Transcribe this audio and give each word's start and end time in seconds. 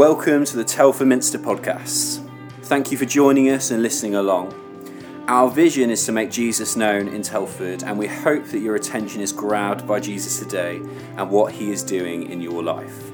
Welcome 0.00 0.46
to 0.46 0.56
the 0.56 0.64
Telford 0.64 1.08
Minster 1.08 1.38
podcast. 1.38 2.26
Thank 2.62 2.90
you 2.90 2.96
for 2.96 3.04
joining 3.04 3.50
us 3.50 3.70
and 3.70 3.82
listening 3.82 4.14
along. 4.14 4.54
Our 5.28 5.50
vision 5.50 5.90
is 5.90 6.06
to 6.06 6.12
make 6.12 6.30
Jesus 6.30 6.74
known 6.74 7.06
in 7.06 7.20
Telford, 7.20 7.82
and 7.82 7.98
we 7.98 8.06
hope 8.06 8.46
that 8.46 8.60
your 8.60 8.76
attention 8.76 9.20
is 9.20 9.30
grabbed 9.30 9.86
by 9.86 10.00
Jesus 10.00 10.38
today 10.38 10.76
and 11.18 11.28
what 11.28 11.52
he 11.52 11.70
is 11.70 11.82
doing 11.82 12.30
in 12.30 12.40
your 12.40 12.62
life. 12.62 13.10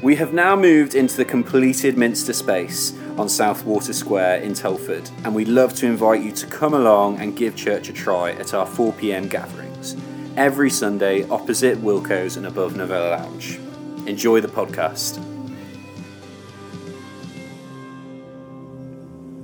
We 0.00 0.14
have 0.14 0.32
now 0.32 0.54
moved 0.54 0.94
into 0.94 1.16
the 1.16 1.24
completed 1.24 1.98
Minster 1.98 2.32
space 2.32 2.96
on 3.16 3.26
Southwater 3.26 3.92
Square 3.92 4.42
in 4.42 4.54
Telford, 4.54 5.10
and 5.24 5.34
we'd 5.34 5.48
love 5.48 5.74
to 5.78 5.86
invite 5.86 6.22
you 6.22 6.30
to 6.30 6.46
come 6.46 6.74
along 6.74 7.18
and 7.18 7.36
give 7.36 7.56
church 7.56 7.88
a 7.88 7.92
try 7.92 8.30
at 8.34 8.54
our 8.54 8.66
4 8.66 8.92
pm 8.92 9.26
gatherings 9.26 9.96
every 10.36 10.70
Sunday 10.70 11.28
opposite 11.28 11.76
Wilko's 11.78 12.36
and 12.36 12.46
above 12.46 12.76
Novella 12.76 13.16
Lounge. 13.16 13.58
Enjoy 14.06 14.40
the 14.40 14.46
podcast. 14.46 15.27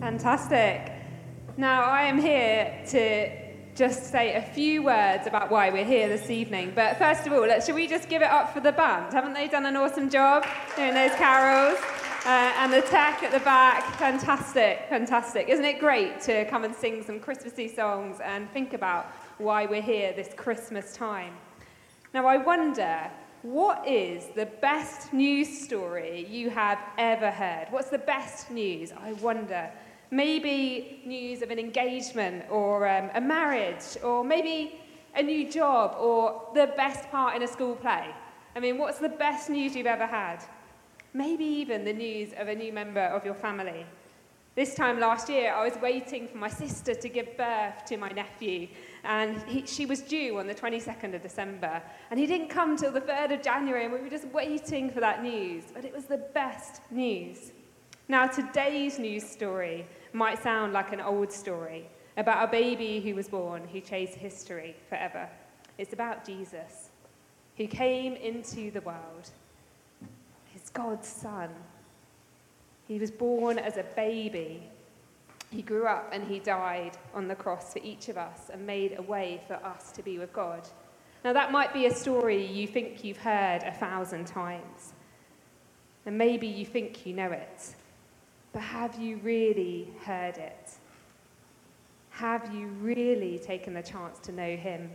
Fantastic. 0.04 0.92
Now, 1.56 1.84
I 1.84 2.02
am 2.02 2.20
here 2.20 2.78
to 2.88 3.74
just 3.74 4.12
say 4.12 4.34
a 4.34 4.42
few 4.42 4.82
words 4.82 5.26
about 5.26 5.50
why 5.50 5.70
we're 5.70 5.86
here 5.86 6.10
this 6.10 6.28
evening. 6.28 6.72
But 6.74 6.98
first 6.98 7.26
of 7.26 7.32
all, 7.32 7.40
let's, 7.40 7.64
should 7.64 7.74
we 7.74 7.86
just 7.86 8.10
give 8.10 8.20
it 8.20 8.28
up 8.28 8.52
for 8.52 8.60
the 8.60 8.70
band? 8.70 9.14
Haven't 9.14 9.32
they 9.32 9.48
done 9.48 9.64
an 9.64 9.76
awesome 9.76 10.10
job 10.10 10.46
doing 10.76 10.92
those 10.92 11.12
carols? 11.12 11.78
Uh, 12.26 12.52
and 12.58 12.70
the 12.70 12.82
tech 12.82 13.22
at 13.22 13.32
the 13.32 13.40
back, 13.40 13.94
fantastic, 13.94 14.84
fantastic. 14.90 15.48
Isn't 15.48 15.64
it 15.64 15.80
great 15.80 16.20
to 16.24 16.44
come 16.50 16.64
and 16.64 16.74
sing 16.74 17.02
some 17.02 17.18
Christmassy 17.18 17.66
songs 17.66 18.20
and 18.22 18.50
think 18.50 18.74
about 18.74 19.06
why 19.38 19.64
we're 19.64 19.80
here 19.80 20.12
this 20.12 20.34
Christmas 20.36 20.94
time? 20.94 21.32
Now, 22.12 22.26
I 22.26 22.36
wonder 22.36 23.10
what 23.40 23.88
is 23.88 24.26
the 24.34 24.46
best 24.60 25.14
news 25.14 25.48
story 25.48 26.26
you 26.28 26.50
have 26.50 26.78
ever 26.98 27.30
heard? 27.30 27.68
What's 27.70 27.88
the 27.88 27.96
best 27.96 28.50
news? 28.50 28.92
I 28.92 29.14
wonder. 29.14 29.70
Maybe 30.10 31.02
news 31.04 31.42
of 31.42 31.50
an 31.50 31.58
engagement 31.58 32.44
or 32.50 32.88
um, 32.88 33.10
a 33.14 33.20
marriage 33.20 33.96
or 34.02 34.24
maybe 34.24 34.80
a 35.16 35.22
new 35.22 35.50
job 35.50 35.96
or 35.98 36.50
the 36.54 36.72
best 36.76 37.10
part 37.10 37.36
in 37.36 37.42
a 37.42 37.48
school 37.48 37.76
play. 37.76 38.06
I 38.56 38.60
mean, 38.60 38.78
what's 38.78 38.98
the 38.98 39.08
best 39.08 39.50
news 39.50 39.74
you've 39.74 39.86
ever 39.86 40.06
had? 40.06 40.44
Maybe 41.12 41.44
even 41.44 41.84
the 41.84 41.92
news 41.92 42.32
of 42.36 42.48
a 42.48 42.54
new 42.54 42.72
member 42.72 43.00
of 43.00 43.24
your 43.24 43.34
family. 43.34 43.86
This 44.56 44.74
time 44.76 45.00
last 45.00 45.28
year, 45.28 45.52
I 45.52 45.64
was 45.68 45.76
waiting 45.82 46.28
for 46.28 46.38
my 46.38 46.48
sister 46.48 46.94
to 46.94 47.08
give 47.08 47.36
birth 47.36 47.84
to 47.86 47.96
my 47.96 48.10
nephew, 48.10 48.68
and 49.02 49.42
he, 49.48 49.66
she 49.66 49.84
was 49.84 50.00
due 50.00 50.38
on 50.38 50.46
the 50.46 50.54
22nd 50.54 51.12
of 51.12 51.22
December. 51.22 51.82
And 52.10 52.20
he 52.20 52.26
didn't 52.26 52.50
come 52.50 52.76
till 52.76 52.92
the 52.92 53.00
3rd 53.00 53.34
of 53.34 53.42
January, 53.42 53.84
and 53.84 53.92
we 53.92 54.00
were 54.00 54.08
just 54.08 54.28
waiting 54.28 54.90
for 54.90 55.00
that 55.00 55.24
news. 55.24 55.64
But 55.74 55.84
it 55.84 55.92
was 55.92 56.04
the 56.04 56.18
best 56.18 56.82
news. 56.92 57.50
Now, 58.06 58.26
today's 58.26 58.98
news 58.98 59.22
story 59.26 59.86
might 60.12 60.42
sound 60.42 60.74
like 60.74 60.92
an 60.92 61.00
old 61.00 61.32
story 61.32 61.88
about 62.18 62.46
a 62.46 62.50
baby 62.50 63.00
who 63.00 63.14
was 63.14 63.28
born 63.28 63.66
who 63.72 63.80
changed 63.80 64.12
history 64.12 64.76
forever. 64.90 65.26
It's 65.78 65.94
about 65.94 66.24
Jesus, 66.24 66.90
who 67.56 67.66
came 67.66 68.12
into 68.14 68.70
the 68.70 68.82
world. 68.82 69.30
He's 70.52 70.68
God's 70.68 71.08
son. 71.08 71.48
He 72.86 72.98
was 72.98 73.10
born 73.10 73.58
as 73.58 73.78
a 73.78 73.84
baby. 73.96 74.62
He 75.50 75.62
grew 75.62 75.86
up 75.86 76.10
and 76.12 76.28
he 76.28 76.40
died 76.40 76.98
on 77.14 77.26
the 77.26 77.34
cross 77.34 77.72
for 77.72 77.80
each 77.82 78.10
of 78.10 78.18
us 78.18 78.50
and 78.52 78.66
made 78.66 78.98
a 78.98 79.02
way 79.02 79.40
for 79.46 79.54
us 79.54 79.92
to 79.92 80.02
be 80.02 80.18
with 80.18 80.32
God. 80.34 80.68
Now, 81.24 81.32
that 81.32 81.52
might 81.52 81.72
be 81.72 81.86
a 81.86 81.94
story 81.94 82.44
you 82.44 82.66
think 82.66 83.02
you've 83.02 83.16
heard 83.16 83.62
a 83.62 83.72
thousand 83.72 84.26
times. 84.26 84.92
And 86.04 86.18
maybe 86.18 86.46
you 86.46 86.66
think 86.66 87.06
you 87.06 87.14
know 87.14 87.32
it. 87.32 87.74
But 88.54 88.62
have 88.62 89.00
you 89.00 89.16
really 89.16 89.92
heard 90.04 90.38
it? 90.38 90.70
Have 92.10 92.54
you 92.54 92.68
really 92.68 93.40
taken 93.40 93.74
the 93.74 93.82
chance 93.82 94.20
to 94.20 94.32
know 94.32 94.56
him? 94.56 94.92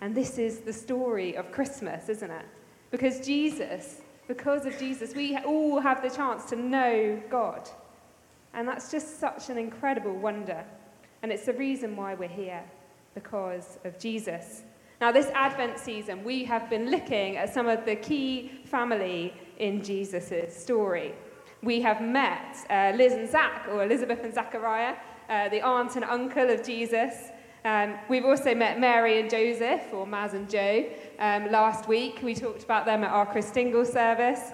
And 0.00 0.16
this 0.16 0.36
is 0.36 0.58
the 0.58 0.72
story 0.72 1.36
of 1.36 1.52
Christmas, 1.52 2.08
isn't 2.08 2.30
it? 2.30 2.44
Because 2.90 3.24
Jesus, 3.24 4.00
because 4.26 4.66
of 4.66 4.76
Jesus, 4.80 5.14
we 5.14 5.38
all 5.38 5.78
have 5.78 6.02
the 6.02 6.10
chance 6.10 6.46
to 6.46 6.56
know 6.56 7.22
God. 7.30 7.68
And 8.52 8.66
that's 8.66 8.90
just 8.90 9.20
such 9.20 9.48
an 9.48 9.56
incredible 9.56 10.16
wonder. 10.16 10.64
And 11.22 11.30
it's 11.30 11.46
the 11.46 11.52
reason 11.52 11.94
why 11.94 12.14
we're 12.14 12.28
here, 12.28 12.64
because 13.14 13.78
of 13.84 13.96
Jesus. 13.96 14.62
Now, 15.00 15.12
this 15.12 15.28
Advent 15.34 15.78
season, 15.78 16.24
we 16.24 16.44
have 16.46 16.68
been 16.68 16.90
looking 16.90 17.36
at 17.36 17.54
some 17.54 17.68
of 17.68 17.84
the 17.84 17.94
key 17.94 18.50
family 18.64 19.34
in 19.58 19.84
Jesus' 19.84 20.56
story 20.60 21.14
we 21.62 21.80
have 21.82 22.00
met 22.00 22.56
uh, 22.70 22.92
Liz 22.96 23.12
and 23.12 23.28
Zach, 23.28 23.66
or 23.70 23.84
Elizabeth 23.84 24.24
and 24.24 24.32
Zachariah, 24.32 24.96
uh, 25.28 25.48
the 25.48 25.60
aunt 25.60 25.96
and 25.96 26.04
uncle 26.04 26.50
of 26.50 26.64
Jesus. 26.64 27.30
Um, 27.64 27.98
we've 28.08 28.24
also 28.24 28.54
met 28.54 28.80
Mary 28.80 29.20
and 29.20 29.28
Joseph, 29.28 29.82
or 29.92 30.06
Maz 30.06 30.32
and 30.32 30.48
Joe, 30.48 30.86
um, 31.18 31.50
last 31.50 31.88
week. 31.88 32.20
We 32.22 32.34
talked 32.34 32.62
about 32.62 32.86
them 32.86 33.04
at 33.04 33.10
our 33.10 33.26
Christingle 33.26 33.86
service. 33.86 34.52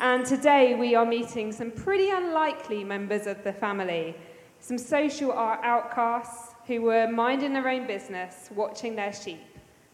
And 0.00 0.26
today 0.26 0.74
we 0.74 0.96
are 0.96 1.06
meeting 1.06 1.52
some 1.52 1.70
pretty 1.70 2.10
unlikely 2.10 2.82
members 2.82 3.28
of 3.28 3.44
the 3.44 3.52
family, 3.52 4.16
some 4.58 4.76
social 4.76 5.32
outcasts 5.32 6.54
who 6.66 6.82
were 6.82 7.06
minding 7.06 7.52
their 7.52 7.68
own 7.68 7.86
business, 7.86 8.50
watching 8.52 8.96
their 8.96 9.12
sheep, 9.12 9.44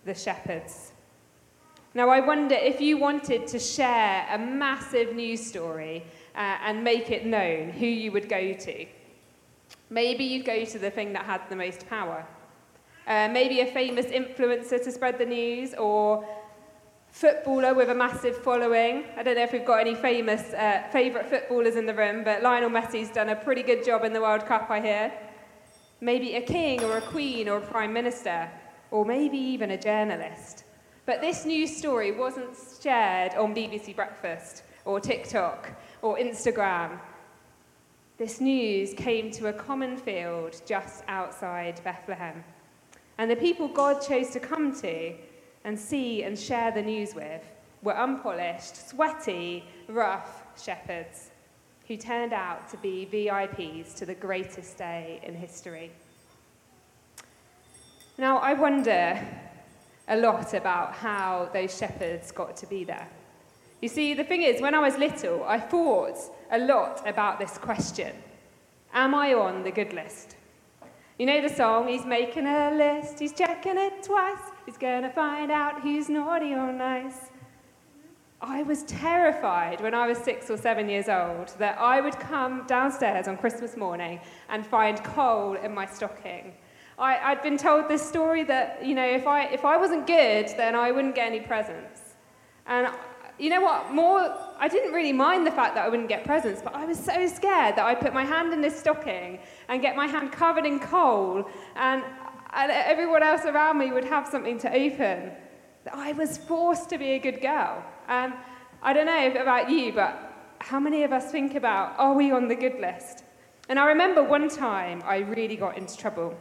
the 0.07 0.15
shepherds. 0.15 0.93
Now, 1.93 2.09
I 2.09 2.21
wonder 2.21 2.55
if 2.55 2.81
you 2.81 2.99
wanted 2.99 3.49
to 3.49 3.59
share 3.59 4.25
a 4.31 4.39
massive 4.39 5.15
news 5.15 5.45
story 5.45 6.05
uh, 6.35 6.59
and 6.65 6.85
make 6.85 7.11
it 7.11 7.27
known 7.27 7.71
who 7.71 7.87
you 7.87 8.13
would 8.13 8.29
go 8.29 8.53
to. 8.53 8.87
Maybe 9.89 10.25
you'd 10.25 10.47
go 10.47 10.65
to 10.65 10.79
the 10.79 10.91
thing 10.91 11.13
that 11.13 11.25
had 11.25 11.43
the 11.49 11.57
most 11.57 11.89
power. 11.89 12.27
Uh, 13.07 13.29
maybe 13.33 13.61
a 13.61 13.67
famous 13.67 14.07
influencer 14.07 14.83
to 14.83 14.93
spread 14.93 15.19
the 15.19 15.27
news, 15.27 15.75
or 15.75 16.25
footballer 17.11 17.75
with 17.75 17.91
a 17.91 17.95
massive 17.95 18.37
following. 18.37 19.05
I 19.17 19.23
don't 19.23 19.37
know 19.37 19.43
if 19.43 19.53
we've 19.53 19.65
got 19.65 19.81
any 19.81 19.95
famous 19.95 20.53
uh, 20.53 20.85
favourite 20.93 21.29
footballers 21.29 21.77
in 21.77 21.87
the 21.87 21.95
room, 21.95 22.25
but 22.25 22.43
Lionel 22.43 22.71
Messi's 22.71 23.11
done 23.11 23.31
a 23.31 23.37
pretty 23.37 23.63
good 23.63 23.85
job 23.85 24.05
in 24.05 24.13
the 24.13 24.21
World 24.21 24.47
Cup, 24.47 24.71
I 24.71 24.81
hear. 24.81 25.13
Maybe 26.01 26.37
a 26.37 26.41
king 26.41 26.83
or 26.83 26.99
a 26.99 27.03
queen 27.03 27.49
or 27.49 27.59
a 27.59 27.61
prime 27.61 27.93
minister, 27.93 28.49
or 28.91 29.05
maybe 29.05 29.37
even 29.37 29.73
a 29.73 29.77
journalist. 29.77 30.65
But 31.05 31.21
this 31.21 31.45
news 31.45 31.77
story 31.77 32.13
wasn't 32.13 32.57
shared 32.81 33.35
on 33.35 33.55
BBC 33.55 33.97
Breakfast 33.97 34.63
or 34.85 35.01
TikTok 35.01 35.73
or 36.03 36.19
Instagram. 36.19 36.99
This 38.19 38.41
news 38.41 38.95
came 38.95 39.31
to 39.33 39.49
a 39.49 39.53
common 39.53 39.97
field 39.97 40.61
just 40.67 41.05
outside 41.09 41.81
Bethlehem. 41.85 42.45
And 43.19 43.31
the 43.31 43.37
people 43.37 43.69
God 43.69 44.01
chose 44.01 44.31
to 44.31 44.41
come 44.41 44.75
to 44.81 45.15
and 45.65 45.79
see 45.79 46.23
and 46.23 46.39
share 46.39 46.71
the 46.71 46.83
news 46.83 47.15
with 47.15 47.43
were 47.83 47.97
unpolished, 47.97 48.89
sweaty, 48.89 49.65
rough 49.89 50.43
shepherds 50.63 51.31
who 51.89 51.97
turned 51.97 52.33
out 52.33 52.69
to 52.71 52.77
be 52.77 53.09
VIPs 53.11 53.95
to 53.97 54.07
the 54.07 54.15
greatest 54.15 54.79
day 54.79 55.21
in 55.23 55.35
history. 55.35 55.91
Now, 58.17 58.39
I 58.39 58.55
wonder 58.55 59.19
a 60.09 60.17
lot 60.17 60.55
about 60.55 60.93
how 60.93 61.49
those 61.53 61.77
shepherds 61.77 62.31
got 62.33 62.57
to 62.59 62.67
be 62.67 62.85
there. 62.85 63.09
You 63.81 63.89
see, 63.89 64.13
the 64.13 64.25
thing 64.25 64.43
is, 64.43 64.61
when 64.61 64.75
I 64.75 64.81
was 64.81 64.99
little, 64.99 65.43
I 65.45 65.59
thought 65.59 66.19
a 66.51 66.59
lot 66.59 67.03
about 67.09 67.39
this 67.39 67.57
question 67.57 68.15
Am 68.93 69.15
I 69.15 69.35
on 69.35 69.63
the 69.63 69.71
good 69.71 69.93
list? 69.93 70.37
You 71.19 71.27
know 71.27 71.41
the 71.41 71.55
song, 71.55 71.89
He's 71.89 72.05
making 72.05 72.47
a 72.47 72.71
list, 72.73 73.19
he's 73.19 73.33
checking 73.33 73.79
it 73.79 74.03
twice, 74.03 74.41
he's 74.67 74.79
gonna 74.79 75.11
find 75.11 75.51
out 75.51 75.83
who's 75.83 76.09
naughty 76.09 76.53
or 76.55 76.73
nice. 76.73 77.31
I 78.43 78.63
was 78.63 78.85
terrified 78.85 79.83
when 79.83 79.95
I 79.95 80.07
was 80.07 80.17
six 80.17 80.51
or 80.51 80.57
seven 80.57 80.89
years 80.89 81.11
old 81.11 81.49
that 81.59 81.79
I 81.79 82.01
would 82.01 82.19
come 82.19 82.67
downstairs 82.67 83.29
on 83.29 83.37
Christmas 83.37 83.77
morning 83.77 84.19
and 84.49 84.67
find 84.67 85.03
coal 85.05 85.55
in 85.55 85.75
my 85.75 85.85
stocking. 85.85 86.55
I, 86.99 87.15
had 87.15 87.43
been 87.43 87.59
told 87.59 87.89
this 87.89 88.07
story 88.07 88.43
that, 88.45 88.85
you 88.85 88.95
know, 88.95 89.07
if 89.07 89.27
I, 89.27 89.45
if 89.47 89.67
I 89.67 89.77
wasn't 89.77 90.07
good, 90.07 90.49
then 90.57 90.75
I 90.75 90.91
wouldn't 90.91 91.15
get 91.15 91.27
any 91.27 91.41
presents. 91.41 92.15
And 92.67 92.89
you 93.41 93.49
know 93.51 93.61
what? 93.61 93.93
More, 93.93 94.37
I 94.59 94.69
didn't 94.69 94.93
really 94.93 95.13
mind 95.13 95.47
the 95.47 95.51
fact 95.51 95.75
that 95.75 95.85
I 95.85 95.89
wouldn't 95.89 96.09
get 96.09 96.25
presents, 96.25 96.61
but 96.63 96.75
I 96.75 96.85
was 96.85 96.99
so 96.99 97.27
scared 97.27 97.77
that 97.77 97.85
I'd 97.87 98.01
put 98.01 98.13
my 98.13 98.25
hand 98.25 98.53
in 98.53 98.61
this 98.61 98.79
stocking 98.79 99.39
and 99.69 99.81
get 99.81 99.97
my 99.97 100.07
hand 100.07 100.31
covered 100.31 100.67
in 100.67 100.79
coal, 100.79 101.49
and, 101.77 102.05
and 102.53 102.71
everyone 102.71 103.23
else 103.23 103.45
around 103.47 103.79
me 103.79 103.93
would 103.93 104.05
have 104.05 104.27
something 104.27 104.59
to 104.59 104.69
open. 104.73 105.33
I 105.93 106.13
was 106.13 106.37
forced 106.37 106.91
to 106.91 106.99
be 106.99 107.13
a 107.13 107.19
good 107.19 107.41
girl. 107.41 107.83
And 108.09 108.35
I 108.83 108.93
don't 108.93 109.07
know 109.07 109.41
about 109.41 109.71
you, 109.71 109.93
but 109.93 110.35
how 110.59 110.79
many 110.79 111.05
of 111.05 111.13
us 111.13 111.31
think 111.33 111.55
about, 111.55 111.99
are 111.99 112.13
we 112.13 112.31
on 112.33 112.49
the 112.49 112.55
good 112.55 112.79
list? 112.79 113.25
And 113.69 113.79
I 113.79 113.87
remember 113.87 114.23
one 114.23 114.49
time 114.49 115.03
I 115.07 115.19
really 115.19 115.57
got 115.57 115.79
into 115.79 115.97
trouble. 115.97 116.37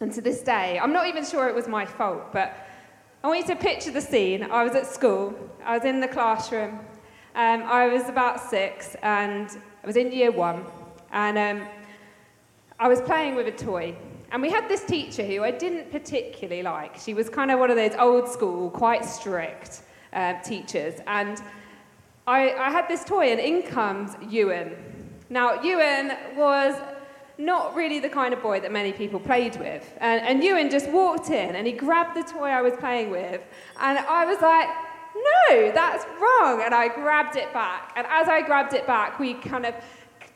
And 0.00 0.12
to 0.12 0.20
this 0.20 0.42
day, 0.42 0.78
I'm 0.78 0.92
not 0.92 1.06
even 1.06 1.24
sure 1.24 1.48
it 1.48 1.54
was 1.54 1.68
my 1.68 1.86
fault, 1.86 2.32
but 2.32 2.67
I 3.24 3.26
want 3.26 3.40
you 3.40 3.54
to 3.54 3.56
picture 3.56 3.90
the 3.90 4.00
scene. 4.00 4.44
I 4.44 4.62
was 4.62 4.76
at 4.76 4.86
school, 4.86 5.34
I 5.64 5.76
was 5.76 5.84
in 5.84 5.98
the 5.98 6.06
classroom, 6.06 6.78
Um, 7.34 7.62
I 7.64 7.86
was 7.88 8.08
about 8.08 8.40
six 8.50 8.96
and 9.02 9.48
I 9.82 9.86
was 9.86 9.96
in 9.96 10.12
year 10.12 10.30
one. 10.30 10.64
And 11.12 11.38
um, 11.38 11.68
I 12.78 12.88
was 12.88 13.00
playing 13.00 13.34
with 13.34 13.48
a 13.48 13.52
toy. 13.52 13.96
And 14.30 14.42
we 14.42 14.50
had 14.50 14.68
this 14.68 14.84
teacher 14.84 15.24
who 15.24 15.42
I 15.42 15.50
didn't 15.50 15.90
particularly 15.90 16.62
like. 16.62 16.96
She 16.96 17.14
was 17.14 17.28
kind 17.28 17.50
of 17.50 17.58
one 17.58 17.70
of 17.70 17.76
those 17.76 17.94
old 17.98 18.28
school, 18.28 18.70
quite 18.70 19.04
strict 19.04 19.82
uh, 20.12 20.34
teachers. 20.42 21.00
And 21.06 21.40
I, 22.26 22.52
I 22.54 22.70
had 22.70 22.88
this 22.88 23.04
toy, 23.04 23.30
and 23.30 23.40
in 23.40 23.62
comes 23.62 24.16
Ewan. 24.28 24.76
Now, 25.30 25.62
Ewan 25.62 26.12
was 26.36 26.74
not 27.38 27.76
really 27.76 28.00
the 28.00 28.08
kind 28.08 28.34
of 28.34 28.42
boy 28.42 28.60
that 28.60 28.72
many 28.72 28.92
people 28.92 29.20
played 29.20 29.56
with. 29.56 29.96
And, 30.00 30.20
and 30.26 30.42
Ewan 30.42 30.70
just 30.70 30.90
walked 30.90 31.30
in 31.30 31.54
and 31.54 31.66
he 31.66 31.72
grabbed 31.72 32.16
the 32.16 32.24
toy 32.30 32.48
I 32.48 32.60
was 32.62 32.74
playing 32.78 33.10
with. 33.10 33.40
And 33.80 33.98
I 33.98 34.26
was 34.26 34.40
like, 34.40 34.68
no, 35.14 35.72
that's 35.72 36.04
wrong. 36.20 36.62
And 36.64 36.74
I 36.74 36.88
grabbed 36.88 37.36
it 37.36 37.52
back. 37.52 37.92
And 37.96 38.06
as 38.08 38.28
I 38.28 38.42
grabbed 38.42 38.74
it 38.74 38.86
back, 38.86 39.20
we 39.20 39.34
kind 39.34 39.66
of 39.66 39.74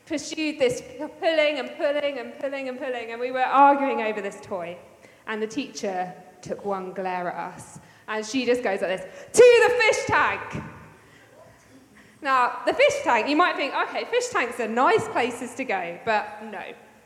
pursued 0.05 0.59
this 0.59 0.81
pulling 1.19 1.59
and 1.59 1.71
pulling 1.77 2.19
and 2.19 2.39
pulling 2.39 2.69
and 2.69 2.79
pulling. 2.79 3.11
And 3.11 3.19
we 3.19 3.31
were 3.31 3.41
arguing 3.41 4.01
over 4.01 4.21
this 4.21 4.39
toy. 4.41 4.77
And 5.27 5.41
the 5.41 5.47
teacher 5.47 6.13
took 6.41 6.63
one 6.63 6.93
glare 6.93 7.29
at 7.29 7.53
us. 7.53 7.79
And 8.07 8.25
she 8.25 8.45
just 8.45 8.63
goes 8.63 8.81
like 8.81 9.01
this 9.01 9.27
to 9.33 9.67
the 9.67 9.75
fish 9.81 10.05
tank. 10.07 10.63
Now, 12.21 12.59
the 12.65 12.73
fish 12.73 12.93
tank, 13.03 13.27
you 13.27 13.35
might 13.35 13.57
think, 13.57 13.73
okay, 13.73 14.05
fish 14.05 14.29
tanks 14.29 14.57
are 14.61 14.67
nice 14.67 15.05
places 15.09 15.53
to 15.55 15.65
go, 15.65 15.99
but 16.05 16.41
no. 16.45 16.61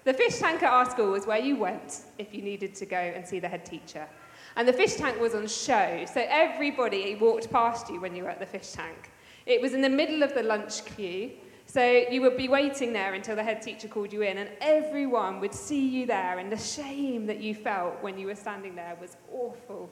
The 0.07 0.13
fish 0.13 0.39
tank 0.39 0.63
at 0.63 0.71
our 0.71 0.89
school 0.89 1.11
was 1.11 1.27
where 1.27 1.37
you 1.37 1.57
went 1.57 2.05
if 2.17 2.33
you 2.33 2.41
needed 2.41 2.73
to 2.75 2.85
go 2.85 2.95
and 2.95 3.27
see 3.27 3.41
the 3.41 3.49
head 3.49 3.65
teacher. 3.65 4.07
And 4.55 4.65
the 4.65 4.71
fish 4.71 4.95
tank 4.95 5.19
was 5.19 5.35
on 5.35 5.47
show, 5.47 6.05
so 6.05 6.25
everybody 6.29 7.15
walked 7.15 7.51
past 7.51 7.89
you 7.89 7.99
when 7.99 8.15
you 8.15 8.23
were 8.23 8.29
at 8.29 8.39
the 8.39 8.45
fish 8.45 8.71
tank. 8.71 9.11
It 9.45 9.61
was 9.61 9.73
in 9.73 9.81
the 9.81 9.89
middle 9.89 10.23
of 10.23 10.33
the 10.33 10.43
lunch 10.43 10.85
queue, 10.85 11.31
so 11.65 11.83
you 12.09 12.21
would 12.21 12.37
be 12.37 12.47
waiting 12.47 12.93
there 12.93 13.15
until 13.15 13.35
the 13.35 13.43
head 13.43 13.61
teacher 13.61 13.89
called 13.89 14.13
you 14.13 14.21
in, 14.21 14.37
and 14.37 14.49
everyone 14.61 15.41
would 15.41 15.53
see 15.53 15.85
you 15.85 16.05
there, 16.05 16.39
and 16.39 16.49
the 16.49 16.57
shame 16.57 17.25
that 17.25 17.41
you 17.41 17.53
felt 17.53 18.01
when 18.01 18.17
you 18.17 18.27
were 18.27 18.35
standing 18.35 18.75
there 18.75 18.95
was 19.01 19.17
awful. 19.33 19.89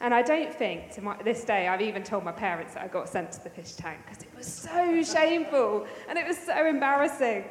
And 0.00 0.12
I 0.12 0.22
don't 0.22 0.52
think 0.52 0.90
to 0.94 1.02
my, 1.02 1.22
this 1.22 1.44
day 1.44 1.68
I've 1.68 1.82
even 1.82 2.02
told 2.02 2.24
my 2.24 2.32
parents 2.32 2.74
that 2.74 2.82
I 2.82 2.88
got 2.88 3.08
sent 3.08 3.30
to 3.32 3.44
the 3.44 3.50
fish 3.50 3.74
tank 3.74 4.00
because 4.04 4.24
it 4.24 4.30
was 4.36 4.46
so 4.46 5.02
shameful 5.04 5.86
and 6.08 6.18
it 6.18 6.26
was 6.26 6.38
so 6.38 6.66
embarrassing. 6.66 7.44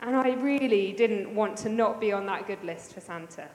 And 0.00 0.16
I 0.16 0.30
really 0.34 0.92
didn't 0.92 1.34
want 1.34 1.56
to 1.58 1.68
not 1.68 2.00
be 2.00 2.12
on 2.12 2.26
that 2.26 2.46
good 2.46 2.62
list 2.64 2.94
for 2.94 3.00
Santa. 3.00 3.48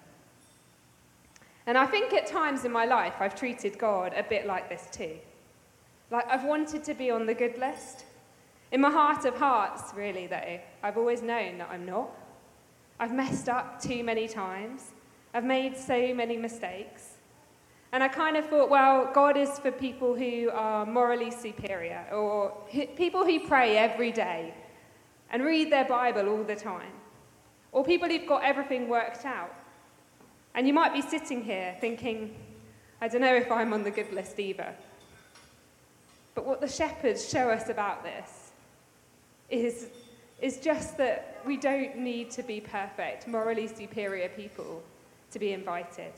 And 1.67 1.77
I 1.77 1.87
think 1.87 2.13
at 2.13 2.27
times 2.27 2.65
in 2.65 2.71
my 2.71 2.85
life 2.85 3.15
I've 3.19 3.35
treated 3.35 3.79
God 3.79 4.13
a 4.15 4.23
bit 4.23 4.45
like 4.45 4.69
this 4.69 4.87
too. 4.91 5.17
Like 6.11 6.29
I've 6.29 6.43
wanted 6.43 6.83
to 6.83 6.93
be 6.93 7.09
on 7.09 7.25
the 7.25 7.33
good 7.33 7.57
list. 7.57 8.05
In 8.71 8.81
my 8.81 8.91
heart 8.91 9.25
of 9.25 9.35
hearts, 9.35 9.93
really, 9.95 10.27
though, 10.27 10.59
I've 10.83 10.97
always 10.97 11.21
known 11.21 11.57
that 11.59 11.69
I'm 11.71 11.85
not. 11.85 12.09
I've 12.99 13.13
messed 13.13 13.49
up 13.49 13.81
too 13.81 14.03
many 14.03 14.27
times. 14.27 14.91
I've 15.33 15.43
made 15.43 15.75
so 15.77 16.13
many 16.13 16.37
mistakes. 16.37 17.15
And 17.91 18.03
I 18.03 18.07
kind 18.07 18.37
of 18.37 18.45
thought, 18.47 18.69
well, 18.69 19.09
God 19.13 19.37
is 19.37 19.57
for 19.59 19.71
people 19.71 20.15
who 20.15 20.49
are 20.51 20.85
morally 20.85 21.31
superior 21.31 22.05
or 22.11 22.51
people 22.97 23.25
who 23.25 23.47
pray 23.47 23.77
every 23.77 24.11
day 24.11 24.53
and 25.31 25.43
read 25.43 25.71
their 25.71 25.85
Bible 25.85 26.29
all 26.29 26.43
the 26.43 26.55
time 26.55 26.91
or 27.75 27.83
people 27.83 28.07
who've 28.07 28.25
got 28.25 28.41
everything 28.41 28.87
worked 28.87 29.25
out. 29.25 29.53
And 30.55 30.65
you 30.65 30.73
might 30.73 30.93
be 30.93 31.01
sitting 31.01 31.43
here 31.43 31.75
thinking, 31.81 32.33
I 33.01 33.09
don't 33.09 33.19
know 33.19 33.35
if 33.35 33.51
I'm 33.51 33.73
on 33.73 33.83
the 33.83 33.91
good 33.91 34.13
list 34.13 34.39
either. 34.39 34.73
But 36.33 36.45
what 36.45 36.61
the 36.61 36.69
shepherds 36.69 37.27
show 37.29 37.49
us 37.49 37.67
about 37.67 38.01
this 38.01 38.51
is, 39.49 39.87
is 40.41 40.57
just 40.59 40.97
that 40.99 41.41
we 41.45 41.57
don't 41.57 41.97
need 41.97 42.31
to 42.31 42.43
be 42.43 42.61
perfect, 42.61 43.27
morally 43.27 43.67
superior 43.67 44.29
people 44.29 44.81
to 45.31 45.37
be 45.37 45.51
invited. 45.51 46.13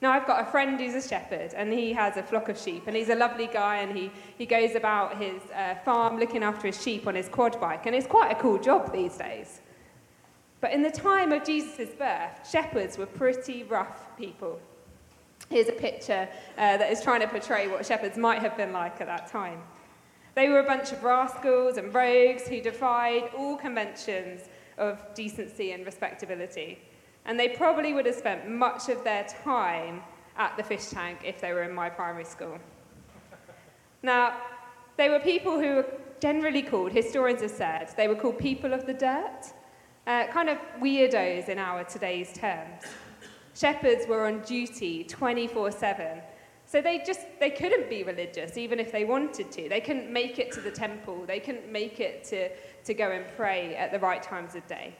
Now, 0.00 0.12
I've 0.12 0.26
got 0.26 0.46
a 0.46 0.50
friend 0.50 0.78
who's 0.78 0.94
a 0.94 1.06
shepherd, 1.06 1.54
and 1.54 1.72
he 1.72 1.92
has 1.92 2.16
a 2.16 2.22
flock 2.22 2.48
of 2.48 2.56
sheep, 2.56 2.84
and 2.86 2.94
he's 2.96 3.08
a 3.08 3.16
lovely 3.16 3.48
guy, 3.48 3.78
and 3.78 3.96
he, 3.96 4.12
he 4.36 4.46
goes 4.46 4.76
about 4.76 5.20
his 5.20 5.42
uh, 5.50 5.74
farm 5.84 6.18
looking 6.20 6.44
after 6.44 6.68
his 6.68 6.80
sheep 6.80 7.08
on 7.08 7.16
his 7.16 7.28
quad 7.28 7.60
bike, 7.60 7.86
and 7.86 7.96
it's 7.96 8.06
quite 8.06 8.30
a 8.30 8.36
cool 8.36 8.58
job 8.58 8.92
these 8.92 9.16
days. 9.16 9.60
But 10.60 10.72
in 10.72 10.82
the 10.82 10.90
time 10.90 11.32
of 11.32 11.44
Jesus' 11.44 11.90
birth, 11.90 12.48
shepherds 12.48 12.96
were 12.96 13.06
pretty 13.06 13.64
rough 13.64 14.16
people. 14.16 14.60
Here's 15.50 15.68
a 15.68 15.72
picture 15.72 16.28
uh, 16.56 16.76
that 16.76 16.92
is 16.92 17.02
trying 17.02 17.20
to 17.20 17.28
portray 17.28 17.68
what 17.68 17.84
shepherds 17.84 18.16
might 18.16 18.40
have 18.40 18.56
been 18.56 18.72
like 18.72 19.00
at 19.00 19.06
that 19.06 19.28
time. 19.28 19.60
They 20.34 20.48
were 20.48 20.60
a 20.60 20.64
bunch 20.64 20.92
of 20.92 21.02
rascals 21.02 21.76
and 21.76 21.92
rogues 21.92 22.46
who 22.46 22.60
defied 22.60 23.30
all 23.36 23.56
conventions 23.56 24.42
of 24.76 25.02
decency 25.14 25.72
and 25.72 25.84
respectability. 25.84 26.78
And 27.28 27.38
they 27.38 27.50
probably 27.50 27.92
would 27.92 28.06
have 28.06 28.16
spent 28.16 28.48
much 28.48 28.88
of 28.88 29.04
their 29.04 29.24
time 29.44 30.02
at 30.36 30.56
the 30.56 30.62
fish 30.64 30.86
tank 30.86 31.20
if 31.24 31.40
they 31.40 31.52
were 31.52 31.62
in 31.62 31.74
my 31.74 31.88
primary 31.88 32.24
school. 32.24 32.58
Now, 34.02 34.36
they 34.96 35.08
were 35.08 35.20
people 35.20 35.60
who 35.60 35.76
were 35.76 35.86
generally 36.20 36.62
called, 36.62 36.90
historians 36.90 37.42
have 37.42 37.50
said, 37.50 37.92
they 37.96 38.08
were 38.08 38.16
called 38.16 38.38
people 38.38 38.72
of 38.72 38.86
the 38.86 38.94
dirt, 38.94 39.52
uh, 40.06 40.26
kind 40.28 40.48
of 40.48 40.58
weirdos 40.80 41.48
in 41.48 41.58
our 41.58 41.84
today's 41.84 42.32
terms. 42.32 42.82
Shepherds 43.54 44.06
were 44.08 44.26
on 44.26 44.40
duty 44.40 45.04
24 45.04 45.70
7. 45.70 46.22
So 46.64 46.80
they 46.80 47.02
just 47.04 47.20
they 47.40 47.50
couldn't 47.50 47.88
be 47.88 48.02
religious 48.02 48.56
even 48.56 48.78
if 48.78 48.92
they 48.92 49.04
wanted 49.04 49.50
to. 49.52 49.68
They 49.68 49.80
couldn't 49.80 50.12
make 50.12 50.38
it 50.38 50.52
to 50.52 50.60
the 50.60 50.70
temple. 50.70 51.24
They 51.26 51.40
couldn't 51.40 51.70
make 51.70 51.98
it 51.98 52.24
to, 52.24 52.50
to 52.84 52.94
go 52.94 53.10
and 53.10 53.24
pray 53.36 53.74
at 53.74 53.90
the 53.90 53.98
right 53.98 54.22
times 54.22 54.54
of 54.54 54.66
day. 54.66 54.94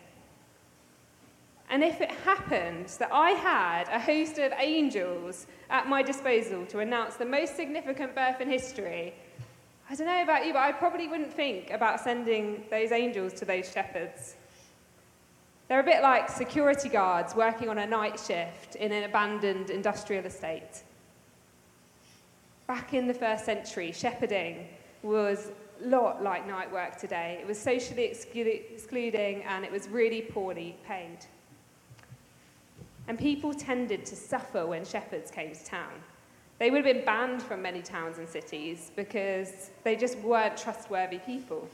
And 1.71 1.85
if 1.85 2.01
it 2.01 2.11
happened 2.11 2.89
that 2.99 3.11
I 3.13 3.31
had 3.33 3.89
a 3.89 4.01
host 4.01 4.39
of 4.39 4.53
angels 4.59 5.47
at 5.69 5.87
my 5.87 6.03
disposal 6.03 6.65
to 6.67 6.79
announce 6.79 7.17
the 7.17 7.27
most 7.27 7.57
significant 7.57 8.15
birth 8.15 8.41
in 8.41 8.49
history, 8.49 9.13
I 9.91 9.95
don't 9.95 10.07
know 10.07 10.23
about 10.23 10.47
you, 10.47 10.53
but 10.53 10.61
I 10.61 10.73
probably 10.73 11.09
wouldn't 11.09 11.33
think 11.33 11.71
about 11.71 12.01
sending 12.01 12.65
those 12.71 12.93
angels 12.93 13.35
to 13.35 13.45
those 13.45 13.71
shepherds. 13.71 14.37
They're 15.69 15.81
a 15.81 15.85
bit 15.85 16.03
like 16.03 16.31
security 16.31 16.89
guards 16.89 17.35
working 17.35 17.69
on 17.69 17.79
a 17.79 17.87
night 17.87 18.19
shift 18.19 18.77
in 18.77 18.91
an 18.91 19.05
abandoned 19.05 19.69
industrial 19.69 20.25
estate. 20.25 20.83
Back 22.67 22.95
in 22.95 23.07
the 23.07 23.15
first 23.15 23.45
century, 23.45 23.93
shepherding 23.93 24.69
was 25.03 25.51
a 25.83 25.89
lot 25.89 26.23
like 26.23 26.47
night 26.47 26.73
work 26.73 26.97
today. 26.97 27.39
It 27.41 27.47
was 27.47 27.59
socially 27.59 28.05
excluding 28.05 29.43
and 29.43 29.65
it 29.65 29.71
was 29.71 29.89
really 29.89 30.23
poorly 30.23 30.77
paid. 30.87 31.19
And 33.09 33.19
people 33.19 33.55
tended 33.55 34.05
to 34.07 34.15
suffer 34.15 34.67
when 34.67 34.85
shepherds 34.85 35.31
came 35.31 35.55
to 35.55 35.65
town. 35.65 35.93
They 36.59 36.71
would 36.71 36.85
have 36.85 36.95
been 36.95 37.05
banned 37.05 37.43
from 37.43 37.63
many 37.63 37.83
towns 37.83 38.19
and 38.19 38.29
cities 38.29 38.93
because 38.95 39.71
they 39.83 39.97
just 39.97 40.19
weren't 40.19 40.57
trustworthy 40.57 41.19
people. 41.19 41.69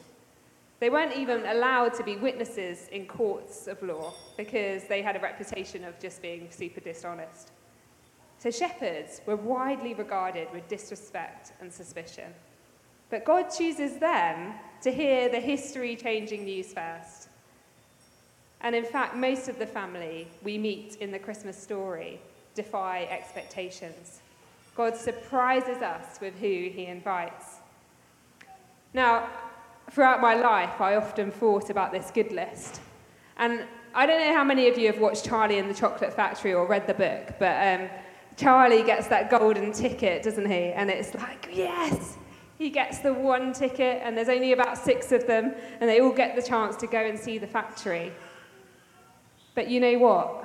They 0.80 0.90
weren't 0.90 1.16
even 1.16 1.46
allowed 1.46 1.94
to 1.94 2.04
be 2.04 2.16
witnesses 2.16 2.88
in 2.92 3.06
courts 3.06 3.66
of 3.66 3.82
law 3.82 4.14
because 4.36 4.84
they 4.84 5.02
had 5.02 5.16
a 5.16 5.20
reputation 5.20 5.84
of 5.84 5.98
just 5.98 6.20
being 6.20 6.48
super 6.50 6.80
dishonest. 6.80 7.52
So 8.38 8.50
shepherds 8.50 9.22
were 9.24 9.36
widely 9.36 9.94
regarded 9.94 10.48
with 10.52 10.68
disrespect 10.68 11.52
and 11.60 11.72
suspicion. 11.72 12.34
But 13.08 13.24
God 13.24 13.48
chooses 13.48 13.96
them 13.98 14.54
to 14.82 14.92
hear 14.92 15.28
the 15.30 15.40
history 15.40 15.96
changing 15.96 16.44
news 16.44 16.74
first. 16.74 17.28
And 18.64 18.74
in 18.74 18.84
fact, 18.84 19.14
most 19.14 19.48
of 19.48 19.58
the 19.58 19.66
family 19.66 20.26
we 20.42 20.56
meet 20.56 20.96
in 20.96 21.12
the 21.12 21.18
Christmas 21.18 21.56
story 21.56 22.18
defy 22.54 23.06
expectations. 23.10 24.20
God 24.74 24.96
surprises 24.96 25.82
us 25.82 26.18
with 26.20 26.34
who 26.38 26.46
he 26.46 26.86
invites. 26.86 27.56
Now, 28.94 29.28
throughout 29.90 30.22
my 30.22 30.34
life, 30.34 30.80
I 30.80 30.96
often 30.96 31.30
thought 31.30 31.68
about 31.68 31.92
this 31.92 32.10
good 32.12 32.32
list. 32.32 32.80
And 33.36 33.64
I 33.94 34.06
don't 34.06 34.20
know 34.20 34.34
how 34.34 34.44
many 34.44 34.68
of 34.68 34.78
you 34.78 34.86
have 34.86 34.98
watched 34.98 35.26
Charlie 35.26 35.58
and 35.58 35.68
the 35.68 35.74
Chocolate 35.74 36.14
Factory 36.14 36.54
or 36.54 36.66
read 36.66 36.86
the 36.86 36.94
book, 36.94 37.34
but 37.38 37.80
um, 37.80 37.88
Charlie 38.36 38.82
gets 38.82 39.08
that 39.08 39.30
golden 39.30 39.72
ticket, 39.72 40.22
doesn't 40.22 40.50
he? 40.50 40.72
And 40.72 40.90
it's 40.90 41.14
like, 41.14 41.48
yes, 41.52 42.16
he 42.56 42.70
gets 42.70 43.00
the 43.00 43.12
one 43.12 43.52
ticket, 43.52 44.00
and 44.02 44.16
there's 44.16 44.28
only 44.28 44.52
about 44.52 44.78
six 44.78 45.12
of 45.12 45.26
them, 45.26 45.54
and 45.80 45.90
they 45.90 46.00
all 46.00 46.12
get 46.12 46.34
the 46.34 46.42
chance 46.42 46.76
to 46.76 46.86
go 46.86 46.98
and 46.98 47.18
see 47.18 47.36
the 47.38 47.46
factory. 47.46 48.12
But 49.54 49.68
you 49.68 49.80
know 49.80 49.98
what? 49.98 50.44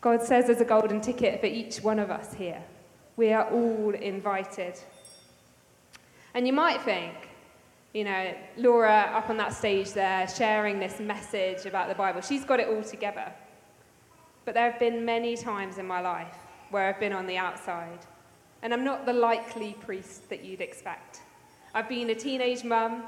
God 0.00 0.22
says 0.22 0.46
there's 0.46 0.60
a 0.60 0.64
golden 0.64 1.00
ticket 1.00 1.40
for 1.40 1.46
each 1.46 1.78
one 1.78 1.98
of 1.98 2.10
us 2.10 2.34
here. 2.34 2.62
We 3.16 3.32
are 3.32 3.50
all 3.50 3.94
invited. 3.94 4.78
And 6.34 6.46
you 6.46 6.52
might 6.52 6.80
think, 6.82 7.14
you 7.92 8.04
know, 8.04 8.34
Laura 8.56 9.10
up 9.14 9.28
on 9.28 9.38
that 9.38 9.52
stage 9.52 9.92
there 9.92 10.28
sharing 10.28 10.78
this 10.78 11.00
message 11.00 11.66
about 11.66 11.88
the 11.88 11.94
Bible, 11.94 12.20
she's 12.20 12.44
got 12.44 12.60
it 12.60 12.68
all 12.68 12.82
together. 12.82 13.32
But 14.44 14.54
there 14.54 14.70
have 14.70 14.78
been 14.78 15.04
many 15.04 15.36
times 15.36 15.78
in 15.78 15.86
my 15.86 16.00
life 16.00 16.36
where 16.70 16.88
I've 16.88 17.00
been 17.00 17.12
on 17.12 17.26
the 17.26 17.36
outside, 17.36 17.98
and 18.62 18.72
I'm 18.72 18.84
not 18.84 19.06
the 19.06 19.12
likely 19.12 19.74
priest 19.80 20.28
that 20.28 20.44
you'd 20.44 20.60
expect. 20.60 21.20
I've 21.74 21.88
been 21.88 22.10
a 22.10 22.14
teenage 22.14 22.62
mum. 22.62 23.04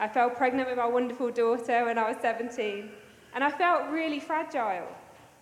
I 0.00 0.08
fell 0.08 0.30
pregnant 0.30 0.68
with 0.68 0.78
my 0.78 0.86
wonderful 0.86 1.30
daughter 1.30 1.84
when 1.84 1.98
I 1.98 2.08
was 2.08 2.16
17, 2.20 2.90
and 3.34 3.44
I 3.44 3.50
felt 3.50 3.90
really 3.90 4.20
fragile, 4.20 4.88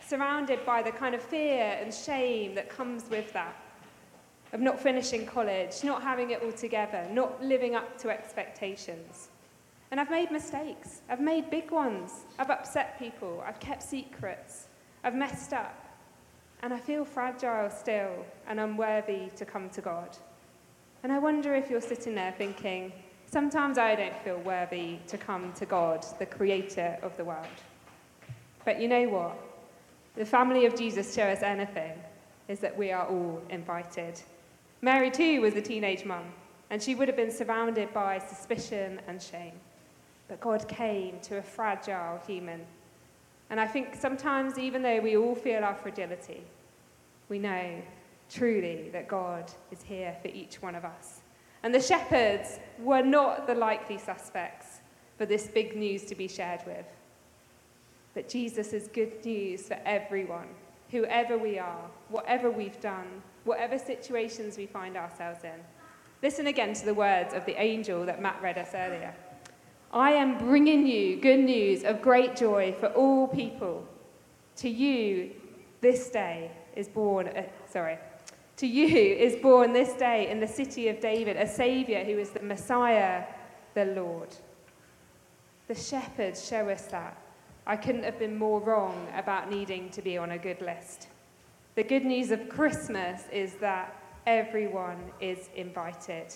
surrounded 0.01 0.65
by 0.65 0.83
the 0.83 0.91
kind 0.91 1.15
of 1.15 1.23
fear 1.23 1.79
and 1.81 1.93
shame 1.93 2.55
that 2.55 2.69
comes 2.69 3.05
with 3.11 3.33
that 3.35 3.57
of 4.53 4.61
not 4.61 4.79
finishing 4.79 5.27
college, 5.27 5.83
not 5.83 6.03
having 6.03 6.31
it 6.31 6.43
all 6.43 6.53
together, 6.53 7.07
not 7.11 7.43
living 7.43 7.75
up 7.75 7.97
to 7.99 8.11
expectations. 8.11 9.29
And 9.91 10.01
I've 10.01 10.11
made 10.11 10.31
mistakes. 10.31 11.03
I've 11.09 11.21
made 11.21 11.51
big 11.51 11.71
ones. 11.71 12.25
I've 12.39 12.51
upset 12.51 12.99
people. 12.99 13.43
I've 13.47 13.61
kept 13.61 13.83
secrets. 13.83 14.69
I've 15.05 15.15
messed 15.15 15.53
up. 15.53 15.79
And 16.63 16.73
I 16.73 16.79
feel 16.79 17.05
fragile 17.05 17.71
still 17.71 18.25
and 18.47 18.61
unworthy 18.61 19.31
to 19.37 19.45
come 19.45 19.69
to 19.71 19.81
God. 19.81 20.17
And 21.03 21.11
I 21.11 21.19
wonder 21.19 21.55
if 21.55 21.69
you're 21.69 21.81
sitting 21.81 22.15
there 22.15 22.35
thinking, 22.37 22.93
sometimes 23.27 23.77
I 23.79 23.95
don't 23.95 24.17
feel 24.19 24.39
worthy 24.39 24.99
to 25.09 25.19
come 25.19 25.53
to 25.55 25.67
God, 25.67 26.07
the 26.19 26.27
creator 26.27 26.99
of 27.03 27.17
the 27.17 27.25
world. 27.25 27.47
But 28.65 28.81
you 28.81 28.89
know 28.89 29.09
what? 29.09 29.39
The 30.17 30.25
family 30.25 30.67
of 30.67 30.77
Jesus 30.77 31.15
show 31.15 31.25
us 31.25 31.43
anything 31.43 31.93
is 32.49 32.61
that 32.61 32.77
we 32.77 32.93
are 32.93 33.07
all 33.07 33.43
invited. 33.51 34.21
Mary, 34.81 35.11
too, 35.11 35.41
was 35.41 35.55
a 35.55 35.63
teenage 35.63 36.05
mum, 36.05 36.25
and 36.71 36.83
she 36.83 36.95
would 36.95 37.09
have 37.09 37.17
been 37.17 37.31
surrounded 37.31 37.93
by 37.95 38.19
suspicion 38.19 39.01
and 39.07 39.23
shame. 39.23 39.55
But 40.29 40.41
God 40.41 40.67
came 40.69 41.21
to 41.21 41.39
a 41.39 41.43
fragile 41.43 42.21
human 42.27 42.61
and 43.53 43.61
I 43.61 43.67
think 43.67 43.95
sometimes, 43.95 44.59
even 44.59 44.81
though 44.81 44.99
we 45.01 45.15
all 45.15 45.35
feel 45.35 45.63
our 45.63 45.75
fragility, 45.75 46.41
we 47.29 47.39
know 47.39 47.83
truly 48.31 48.89
that 48.95 49.09
God 49.09 49.53
is 49.71 49.83
here 49.83 50.17
for 50.23 50.29
each 50.29 50.63
one 50.63 50.75
of 50.75 50.87
us. 50.87 51.21
And 51.63 51.75
the 51.75 51.79
shepherds 51.79 52.59
were 52.79 53.03
not 53.03 53.47
the 53.47 53.55
likely 53.55 53.99
suspects 53.99 54.81
for 55.19 55.27
this 55.27 55.49
big 55.49 55.77
news 55.77 56.07
to 56.07 56.15
be 56.15 56.29
shared 56.29 56.61
with. 56.67 56.87
But 58.15 58.29
Jesus 58.29 58.73
is 58.73 58.89
good 58.89 59.25
news 59.25 59.63
for 59.67 59.79
everyone, 59.85 60.49
whoever 60.91 61.39
we 61.39 61.59
are, 61.59 61.91
whatever 62.09 62.51
we've 62.51 62.81
done, 62.81 63.23
whatever 63.45 63.79
situations 63.79 64.57
we 64.57 64.67
find 64.67 64.97
ourselves 64.97 65.45
in. 65.45 65.61
Listen 66.23 66.47
again 66.47 66.75
to 66.75 66.85
the 66.85 66.95
words 66.95 67.35
of 67.35 67.45
the 67.47 67.61
angel 67.61 68.05
that 68.07 68.23
Matt 68.23 68.41
read 68.43 68.59
us 68.59 68.71
earlier. 68.75 69.15
I 69.93 70.13
am 70.13 70.39
bringing 70.39 70.87
you 70.87 71.21
good 71.21 71.41
news 71.41 71.85
of 71.85 72.01
great 72.01 72.37
joy 72.37 72.75
for 72.79 72.87
all 72.89 73.27
people. 73.29 73.87
To 74.57 74.69
you, 74.69 75.33
this 75.81 76.11
day 76.11 76.51
is 76.77 76.89
born, 76.89 77.29
uh, 77.29 77.43
sorry, 77.69 77.99
to 78.57 78.67
you 78.67 78.87
is 78.87 79.37
born 79.43 79.73
this 79.73 79.93
day 79.95 80.31
in 80.31 80.39
the 80.39 80.47
city 80.47 80.89
of 80.89 81.01
David 81.01 81.37
a 81.37 81.49
Saviour 81.49 82.05
who 82.05 82.19
is 82.19 82.31
the 82.31 82.43
Messiah, 82.43 83.25
the 83.75 83.87
Lord. 83.87 84.29
The 85.69 85.75
shepherds 85.75 86.47
show 86.47 86.69
us 86.69 86.87
that. 86.87 87.17
I 87.67 87.77
couldn't 87.77 88.05
have 88.05 88.19
been 88.19 88.37
more 88.37 88.61
wrong 88.61 89.07
about 89.15 89.51
needing 89.51 89.91
to 89.91 90.03
be 90.03 90.19
on 90.19 90.33
a 90.33 90.39
good 90.39 90.61
list. 90.61 91.09
The 91.75 91.83
good 91.85 92.05
news 92.05 92.31
of 92.31 92.49
Christmas 92.49 93.23
is 93.33 93.55
that 93.55 93.97
everyone 94.27 94.99
is 95.21 95.49
invited 95.55 96.35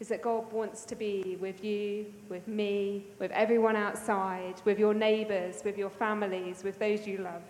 is 0.00 0.08
that 0.08 0.22
God 0.22 0.50
wants 0.50 0.86
to 0.86 0.96
be 0.96 1.36
with 1.40 1.62
you, 1.62 2.06
with 2.30 2.48
me, 2.48 3.04
with 3.18 3.30
everyone 3.32 3.76
outside, 3.76 4.54
with 4.64 4.78
your 4.78 4.94
neighbours, 4.94 5.60
with 5.62 5.76
your 5.76 5.90
families, 5.90 6.64
with 6.64 6.78
those 6.78 7.06
you 7.06 7.18
love. 7.18 7.42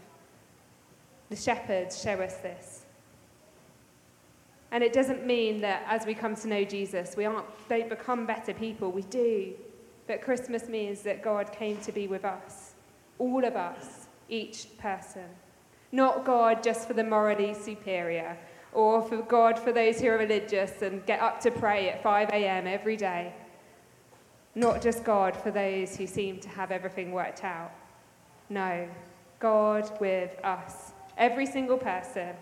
The 1.31 1.37
shepherds 1.37 2.03
show 2.03 2.15
us 2.15 2.39
this. 2.39 2.83
And 4.73 4.83
it 4.83 4.93
doesn't 4.93 5.25
mean 5.25 5.61
that 5.61 5.85
as 5.89 6.05
we 6.07 6.15
come 6.15 6.35
to 6.37 6.49
know 6.49 6.65
Jesus, 6.65 7.15
we 7.17 7.25
aren't, 7.25 7.47
don't 7.69 7.89
become 7.89 8.27
better 8.27 8.53
people. 8.53 8.91
We 8.91 9.03
do. 9.03 9.53
But 10.09 10.21
Christmas 10.21 10.69
means 10.69 11.03
that 11.03 11.23
God 11.23 11.53
came 11.53 11.77
to 11.79 11.93
be 11.93 12.09
with 12.09 12.25
us, 12.25 12.60
all 13.21 13.45
of 13.45 13.55
us, 13.55 14.09
each 14.29 14.67
person. 14.79 15.27
Not 15.93 16.25
God 16.25 16.63
just 16.63 16.89
for 16.89 16.95
the 16.95 17.05
morally 17.05 17.55
superior, 17.55 18.37
or 18.73 19.03
for 19.03 19.19
God 19.19 19.59
for 19.59 19.73
those 19.73 20.01
who 20.01 20.09
are 20.09 20.19
religious 20.19 20.83
and 20.83 21.05
get 21.07 21.21
up 21.21 21.41
to 21.41 21.51
pray 21.51 21.91
at 21.91 22.03
5 22.03 22.31
a.m. 22.31 22.67
every 22.67 22.97
day. 22.97 23.33
Not 24.55 24.83
just 24.83 25.05
God 25.05 25.37
for 25.37 25.51
those 25.51 25.97
who 25.97 26.07
seem 26.07 26.41
to 26.41 26.49
have 26.49 26.71
everything 26.71 27.13
worked 27.13 27.45
out. 27.45 27.73
No, 28.49 28.89
God 29.39 29.91
with 30.01 30.37
us. 30.45 30.93
Every 31.17 31.47
single 31.47 31.79
person, 31.79 32.35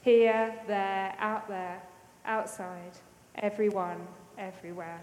here, 0.00 0.54
there, 0.66 1.14
out 1.18 1.48
there, 1.48 1.82
outside, 2.24 2.92
everyone, 3.36 4.06
everywhere. 4.38 5.00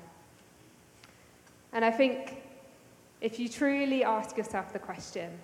And 1.72 1.86
I 1.86 1.92
think 1.92 2.42
if 3.22 3.40
you 3.40 3.50
truly 3.50 4.04
ask 4.04 4.38
yourself 4.38 4.72
the 4.72 4.80
question, 4.80 5.38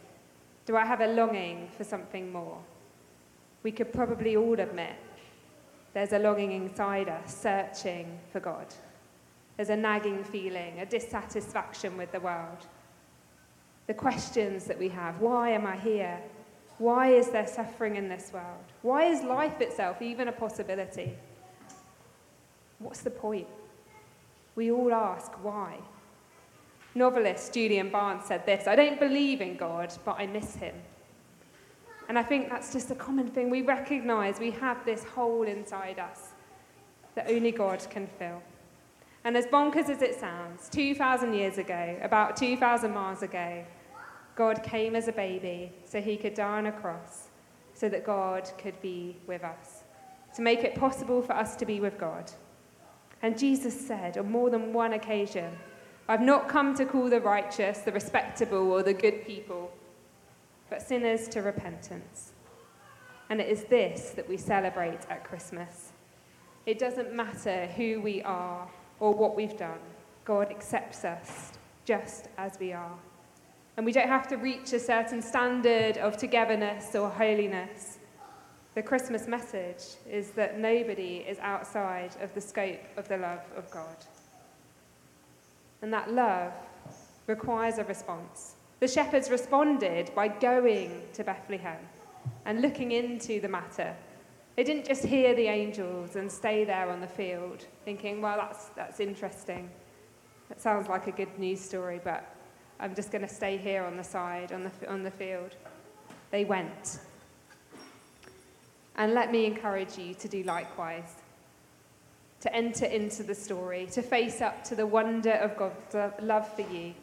do 0.65 0.77
I 0.77 0.85
have 0.85 1.01
a 1.01 1.07
longing 1.07 1.69
for 1.77 1.83
something 1.83 2.31
more? 2.31 2.57
We 3.63 3.71
could 3.71 3.91
probably 3.91 4.35
all 4.35 4.59
admit 4.59 4.95
there's 5.93 6.11
a 6.11 6.19
longing 6.19 6.51
inside 6.51 7.07
us, 7.07 7.33
searching 7.33 8.19
for 8.31 8.41
God. 8.41 8.67
There's 9.55 9.69
a 9.69 9.77
nagging 9.77 10.25
feeling, 10.25 10.79
a 10.81 10.85
dissatisfaction 10.85 11.95
with 11.95 12.11
the 12.11 12.19
world. 12.19 12.67
The 13.87 13.93
questions 13.93 14.65
that 14.65 14.77
we 14.77 14.89
have 14.89 15.21
why 15.21 15.51
am 15.51 15.65
I 15.65 15.77
here? 15.77 16.19
Why 16.77 17.13
is 17.13 17.29
there 17.29 17.47
suffering 17.47 17.95
in 17.95 18.09
this 18.09 18.31
world? 18.33 18.65
Why 18.81 19.05
is 19.05 19.23
life 19.23 19.61
itself 19.61 20.01
even 20.01 20.27
a 20.27 20.33
possibility? 20.33 21.13
What's 22.79 23.01
the 23.01 23.11
point? 23.11 23.47
We 24.55 24.71
all 24.71 24.93
ask 24.93 25.31
why. 25.43 25.77
Novelist 26.95 27.53
Julian 27.53 27.89
Barnes 27.89 28.25
said 28.25 28.45
this 28.45 28.67
I 28.67 28.75
don't 28.75 28.99
believe 28.99 29.41
in 29.41 29.57
God, 29.57 29.93
but 30.05 30.15
I 30.17 30.25
miss 30.25 30.55
him. 30.55 30.75
And 32.07 32.17
I 32.17 32.23
think 32.23 32.49
that's 32.49 32.71
just 32.71 32.91
a 32.91 32.95
common 32.95 33.27
thing. 33.27 33.49
We 33.49 33.61
recognize 33.61 34.39
we 34.39 34.51
have 34.51 34.85
this 34.85 35.03
hole 35.03 35.43
inside 35.43 35.99
us 35.99 36.29
that 37.15 37.29
only 37.29 37.51
God 37.51 37.85
can 37.89 38.07
fill. 38.07 38.41
And 39.23 39.35
as 39.35 39.47
bonkers 39.47 39.89
as 39.89 40.01
it 40.03 40.19
sounds, 40.19 40.69
2,000 40.69 41.33
years 41.33 41.57
ago, 41.57 41.97
about 42.01 42.37
2,000 42.37 42.93
miles 42.93 43.23
ago, 43.23 43.65
God 44.35 44.61
came 44.61 44.95
as 44.95 45.07
a 45.07 45.11
baby 45.11 45.71
so 45.83 45.99
he 45.99 46.15
could 46.15 46.35
die 46.35 46.59
on 46.59 46.67
a 46.67 46.71
cross 46.71 47.29
so 47.73 47.89
that 47.89 48.05
God 48.05 48.49
could 48.57 48.79
be 48.81 49.17
with 49.25 49.43
us, 49.43 49.83
to 50.35 50.41
make 50.41 50.63
it 50.63 50.75
possible 50.75 51.21
for 51.21 51.33
us 51.33 51.55
to 51.55 51.65
be 51.65 51.79
with 51.79 51.97
God. 51.97 52.31
And 53.21 53.37
Jesus 53.37 53.87
said 53.87 54.17
on 54.17 54.31
more 54.31 54.49
than 54.49 54.73
one 54.73 54.93
occasion, 54.93 55.57
I've 56.07 56.21
not 56.21 56.47
come 56.47 56.75
to 56.75 56.85
call 56.85 57.09
the 57.09 57.19
righteous, 57.19 57.79
the 57.79 57.91
respectable, 57.91 58.71
or 58.71 58.83
the 58.83 58.93
good 58.93 59.25
people 59.25 59.71
but 60.69 60.81
sinners 60.81 61.27
to 61.29 61.41
repentance. 61.41 62.33
And 63.29 63.39
it 63.41 63.49
is 63.49 63.65
this 63.65 64.11
that 64.11 64.27
we 64.27 64.37
celebrate 64.37 64.99
at 65.09 65.23
Christmas. 65.23 65.91
It 66.65 66.79
doesn't 66.79 67.13
matter 67.13 67.67
who 67.67 68.01
we 68.01 68.21
are 68.23 68.67
or 68.99 69.13
what 69.13 69.35
we've 69.35 69.57
done, 69.57 69.79
God 70.23 70.49
accepts 70.49 71.05
us 71.05 71.51
just 71.85 72.29
as 72.37 72.57
we 72.59 72.73
are. 72.73 72.97
And 73.77 73.85
we 73.85 73.91
don't 73.91 74.07
have 74.07 74.27
to 74.29 74.37
reach 74.37 74.73
a 74.73 74.79
certain 74.79 75.21
standard 75.21 75.97
of 75.97 76.17
togetherness 76.17 76.95
or 76.95 77.09
holiness. 77.09 77.99
The 78.73 78.81
Christmas 78.81 79.27
message 79.27 79.83
is 80.09 80.31
that 80.31 80.59
nobody 80.59 81.25
is 81.27 81.37
outside 81.39 82.15
of 82.21 82.33
the 82.33 82.41
scope 82.41 82.79
of 82.97 83.07
the 83.07 83.17
love 83.17 83.41
of 83.55 83.69
God. 83.69 83.97
And 85.85 85.93
that 85.93 86.11
love 86.11 86.51
requires 87.27 87.77
a 87.77 87.83
response. 87.83 88.55
The 88.79 88.87
shepherds 88.87 89.29
responded 89.29 90.09
by 90.15 90.29
going 90.29 91.03
to 91.13 91.23
Bethlehem 91.23 91.77
and 92.45 92.63
looking 92.63 92.91
into 92.91 93.39
the 93.39 93.47
matter. 93.47 93.95
They 94.55 94.63
didn't 94.63 94.87
just 94.87 95.05
hear 95.05 95.35
the 95.35 95.45
angels 95.45 96.15
and 96.15 96.31
stay 96.31 96.63
there 96.63 96.89
on 96.89 97.01
the 97.01 97.07
field, 97.07 97.67
thinking, 97.83 98.19
well, 98.19 98.35
that's, 98.35 98.69
that's 98.69 98.99
interesting. 98.99 99.69
That 100.49 100.59
sounds 100.59 100.89
like 100.89 101.05
a 101.05 101.11
good 101.11 101.37
news 101.37 101.61
story, 101.61 102.01
but 102.03 102.35
I'm 102.79 102.95
just 102.95 103.11
going 103.11 103.21
to 103.21 103.31
stay 103.31 103.55
here 103.55 103.83
on 103.83 103.95
the 103.95 104.03
side, 104.03 104.53
on 104.53 104.63
the, 104.63 104.91
on 104.91 105.03
the 105.03 105.11
field. 105.11 105.51
They 106.31 106.45
went. 106.45 106.97
And 108.95 109.13
let 109.13 109.31
me 109.31 109.45
encourage 109.45 109.99
you 109.99 110.15
to 110.15 110.27
do 110.27 110.41
likewise 110.41 111.17
to 112.41 112.53
enter 112.53 112.85
into 112.85 113.23
the 113.23 113.35
story, 113.35 113.87
to 113.91 114.01
face 114.01 114.41
up 114.41 114.63
to 114.65 114.75
the 114.75 114.85
wonder 114.85 115.33
of 115.33 115.57
God's 115.57 116.13
love 116.21 116.47
for 116.53 116.61
you 116.61 116.93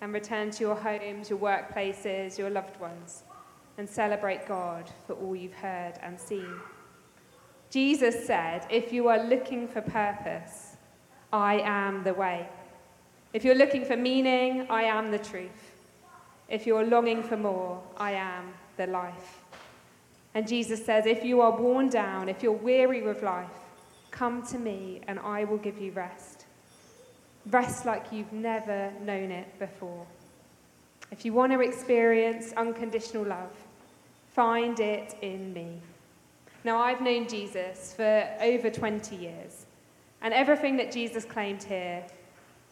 and 0.00 0.12
return 0.12 0.50
to 0.50 0.60
your 0.60 0.74
homes, 0.74 1.30
your 1.30 1.38
workplaces, 1.38 2.36
your 2.36 2.50
loved 2.50 2.78
ones, 2.80 3.22
and 3.78 3.88
celebrate 3.88 4.46
God 4.46 4.90
for 5.06 5.14
all 5.14 5.34
you've 5.34 5.54
heard 5.54 5.94
and 6.02 6.18
seen. 6.18 6.54
Jesus 7.70 8.26
said, 8.26 8.66
If 8.68 8.92
you 8.92 9.08
are 9.08 9.22
looking 9.24 9.66
for 9.66 9.80
purpose, 9.80 10.76
I 11.32 11.60
am 11.60 12.02
the 12.02 12.14
way. 12.14 12.48
If 13.32 13.44
you're 13.44 13.54
looking 13.54 13.84
for 13.84 13.96
meaning, 13.96 14.66
I 14.68 14.82
am 14.82 15.10
the 15.10 15.18
truth. 15.18 15.72
If 16.48 16.66
you're 16.66 16.84
longing 16.84 17.22
for 17.22 17.36
more, 17.36 17.82
I 17.96 18.12
am 18.12 18.52
the 18.76 18.88
life. 18.88 19.40
And 20.34 20.46
Jesus 20.46 20.84
says, 20.84 21.06
If 21.06 21.24
you 21.24 21.40
are 21.40 21.56
worn 21.56 21.88
down, 21.88 22.28
if 22.28 22.42
you're 22.42 22.52
weary 22.52 23.02
with 23.02 23.22
life, 23.22 23.48
Come 24.12 24.46
to 24.46 24.58
me, 24.58 25.00
and 25.08 25.18
I 25.18 25.44
will 25.44 25.58
give 25.58 25.78
you 25.78 25.90
rest. 25.92 26.44
Rest 27.50 27.84
like 27.84 28.12
you've 28.12 28.32
never 28.32 28.92
known 29.00 29.32
it 29.32 29.58
before. 29.58 30.06
If 31.10 31.24
you 31.24 31.32
want 31.32 31.52
to 31.52 31.60
experience 31.60 32.52
unconditional 32.56 33.24
love, 33.24 33.50
find 34.34 34.78
it 34.78 35.16
in 35.22 35.52
me. 35.52 35.80
Now, 36.62 36.78
I've 36.78 37.00
known 37.00 37.26
Jesus 37.26 37.92
for 37.96 38.28
over 38.40 38.70
20 38.70 39.16
years, 39.16 39.66
and 40.20 40.32
everything 40.32 40.76
that 40.76 40.92
Jesus 40.92 41.24
claimed 41.24 41.62
here, 41.62 42.04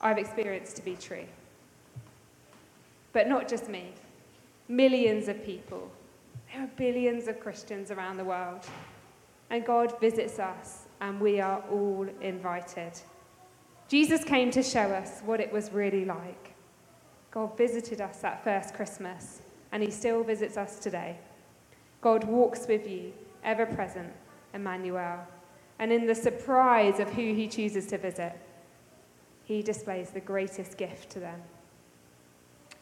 I've 0.01 0.19
experienced 0.19 0.77
to 0.77 0.83
be 0.83 0.95
true. 0.95 1.27
But 3.13 3.29
not 3.29 3.49
just 3.49 3.69
me, 3.69 3.93
millions 4.69 5.27
of 5.27 5.45
people. 5.45 5.91
There 6.53 6.63
are 6.63 6.71
billions 6.77 7.29
of 7.29 7.41
Christians 7.41 7.91
around 7.91 8.19
the 8.19 8.25
world, 8.25 8.65
and 9.51 9.67
God 9.67 9.99
visits 10.01 10.39
us, 10.39 10.87
and 11.01 11.21
we 11.21 11.41
are 11.41 11.63
all 11.71 12.07
invited. 12.21 12.93
Jesus 13.89 14.23
came 14.25 14.51
to 14.53 14.63
show 14.63 14.81
us 14.81 15.21
what 15.25 15.41
it 15.41 15.53
was 15.53 15.73
really 15.73 16.05
like. 16.05 16.55
God 17.31 17.57
visited 17.57 18.01
us 18.01 18.19
that 18.19 18.45
first 18.45 18.75
Christmas, 18.75 19.43
and 19.73 19.83
He 19.83 19.91
still 19.91 20.23
visits 20.23 20.57
us 20.57 20.79
today. 20.79 21.19
God 22.01 22.25
walks 22.25 22.67
with 22.67 22.89
you 22.89 23.13
ever 23.45 23.67
present, 23.67 24.13
Emmanuel. 24.55 25.19
And 25.79 25.93
in 25.93 26.07
the 26.07 26.15
surprise 26.15 27.01
of 27.01 27.09
who 27.09 27.35
he 27.35 27.49
chooses 27.49 27.87
to 27.87 27.99
visit, 27.99 28.39
he 29.45 29.63
displays 29.63 30.11
the 30.11 30.21
greatest 30.21 30.77
gift 30.77 31.11
to 31.11 31.21
them. 31.21 31.41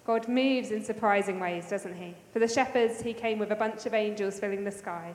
God 0.04 0.26
moves 0.28 0.70
in 0.70 0.82
surprising 0.82 1.38
ways, 1.38 1.68
doesn't 1.68 1.94
he? 1.94 2.14
For 2.32 2.38
the 2.38 2.48
shepherds, 2.48 3.02
he 3.02 3.12
came 3.12 3.38
with 3.38 3.52
a 3.52 3.56
bunch 3.56 3.86
of 3.86 3.94
angels 3.94 4.40
filling 4.40 4.64
the 4.64 4.72
sky. 4.72 5.14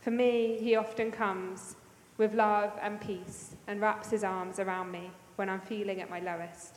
For 0.00 0.10
me, 0.10 0.58
he 0.60 0.76
often 0.76 1.10
comes 1.10 1.76
with 2.18 2.34
love 2.34 2.72
and 2.80 3.00
peace 3.00 3.54
and 3.66 3.80
wraps 3.80 4.10
his 4.10 4.24
arms 4.24 4.58
around 4.58 4.90
me 4.90 5.10
when 5.36 5.48
I'm 5.48 5.60
feeling 5.60 6.00
at 6.00 6.10
my 6.10 6.20
lowest. 6.20 6.76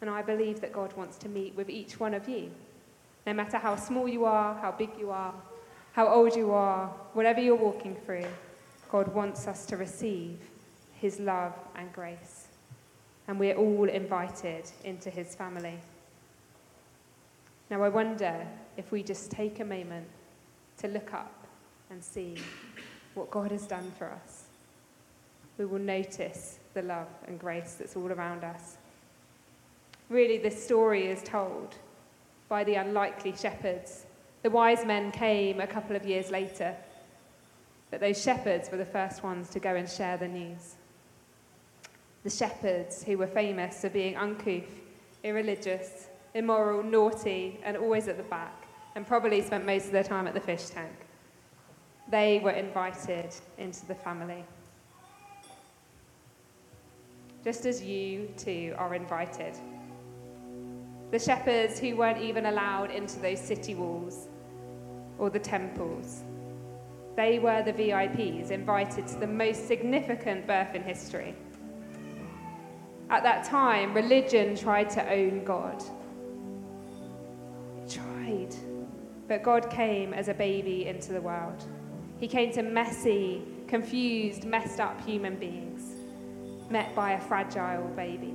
And 0.00 0.08
I 0.08 0.22
believe 0.22 0.60
that 0.60 0.72
God 0.72 0.96
wants 0.96 1.18
to 1.18 1.28
meet 1.28 1.54
with 1.54 1.68
each 1.68 2.00
one 2.00 2.14
of 2.14 2.28
you, 2.28 2.50
no 3.26 3.32
matter 3.32 3.58
how 3.58 3.76
small 3.76 4.08
you 4.08 4.24
are, 4.24 4.54
how 4.54 4.72
big 4.72 4.90
you 4.98 5.10
are, 5.10 5.34
how 5.92 6.08
old 6.08 6.34
you 6.36 6.52
are, 6.52 6.86
whatever 7.12 7.40
you're 7.40 7.56
walking 7.56 7.96
through, 8.06 8.26
God 8.90 9.12
wants 9.12 9.46
us 9.46 9.66
to 9.66 9.76
receive 9.76 10.38
his 10.94 11.20
love 11.20 11.52
and 11.76 11.92
grace. 11.92 12.46
And 13.26 13.38
we're 13.38 13.56
all 13.56 13.88
invited 13.88 14.70
into 14.84 15.10
his 15.10 15.34
family. 15.34 15.78
Now, 17.70 17.82
I 17.82 17.90
wonder 17.90 18.46
if 18.78 18.90
we 18.90 19.02
just 19.02 19.30
take 19.30 19.60
a 19.60 19.64
moment 19.64 20.06
to 20.78 20.88
look 20.88 21.12
up 21.12 21.46
and 21.90 22.02
see 22.02 22.36
what 23.18 23.30
God 23.30 23.50
has 23.50 23.66
done 23.66 23.92
for 23.98 24.06
us. 24.06 24.44
We 25.58 25.66
will 25.66 25.80
notice 25.80 26.60
the 26.74 26.82
love 26.82 27.08
and 27.26 27.38
grace 27.38 27.74
that's 27.78 27.96
all 27.96 28.12
around 28.12 28.44
us. 28.44 28.78
Really, 30.08 30.38
this 30.38 30.62
story 30.64 31.08
is 31.08 31.22
told 31.22 31.74
by 32.48 32.64
the 32.64 32.76
unlikely 32.76 33.34
shepherds 33.36 34.06
the 34.42 34.50
wise 34.50 34.84
men 34.86 35.10
came 35.10 35.60
a 35.60 35.66
couple 35.66 35.96
of 35.96 36.06
years 36.06 36.30
later, 36.30 36.76
but 37.90 38.00
those 38.00 38.22
shepherds 38.22 38.70
were 38.70 38.78
the 38.78 38.84
first 38.84 39.24
ones 39.24 39.50
to 39.50 39.58
go 39.58 39.74
and 39.74 39.88
share 39.88 40.16
the 40.16 40.28
news. 40.28 40.76
The 42.22 42.30
shepherds 42.30 43.02
who 43.02 43.18
were 43.18 43.26
famous 43.26 43.80
for 43.80 43.88
being 43.88 44.16
uncouth, 44.16 44.70
irreligious, 45.24 46.06
immoral, 46.34 46.84
naughty, 46.84 47.58
and 47.64 47.76
always 47.76 48.06
at 48.06 48.16
the 48.16 48.22
back, 48.24 48.68
and 48.94 49.06
probably 49.06 49.42
spent 49.42 49.66
most 49.66 49.86
of 49.86 49.92
their 49.92 50.04
time 50.04 50.28
at 50.28 50.34
the 50.34 50.40
fish 50.40 50.66
tank. 50.66 50.92
They 52.10 52.40
were 52.42 52.52
invited 52.52 53.34
into 53.58 53.84
the 53.86 53.94
family. 53.94 54.44
Just 57.44 57.66
as 57.66 57.82
you 57.82 58.32
too 58.36 58.74
are 58.78 58.94
invited. 58.94 59.56
The 61.10 61.18
shepherds 61.18 61.78
who 61.78 61.96
weren't 61.96 62.22
even 62.22 62.46
allowed 62.46 62.90
into 62.90 63.18
those 63.18 63.40
city 63.40 63.74
walls 63.74 64.28
or 65.18 65.30
the 65.30 65.38
temples. 65.38 66.22
They 67.16 67.38
were 67.38 67.62
the 67.62 67.72
VIPs 67.72 68.50
invited 68.50 69.06
to 69.08 69.16
the 69.16 69.26
most 69.26 69.66
significant 69.66 70.46
birth 70.46 70.74
in 70.74 70.82
history. 70.82 71.34
At 73.10 73.22
that 73.22 73.44
time, 73.44 73.94
religion 73.94 74.56
tried 74.56 74.90
to 74.90 75.10
own 75.10 75.44
God. 75.44 75.82
It 77.82 77.90
tried. 77.90 78.54
But 79.26 79.42
God 79.42 79.70
came 79.70 80.14
as 80.14 80.28
a 80.28 80.34
baby 80.34 80.86
into 80.86 81.12
the 81.12 81.20
world. 81.20 81.64
He 82.18 82.26
came 82.26 82.52
to 82.52 82.62
messy, 82.62 83.42
confused, 83.68 84.44
messed 84.44 84.80
up 84.80 85.00
human 85.04 85.36
beings, 85.36 85.82
met 86.70 86.94
by 86.94 87.12
a 87.12 87.20
fragile 87.20 87.86
baby. 87.88 88.34